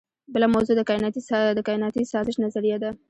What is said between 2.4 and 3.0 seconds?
نظریه ده.